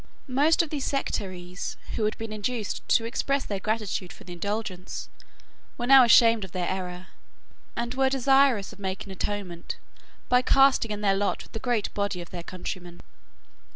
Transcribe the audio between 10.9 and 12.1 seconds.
their lot with the great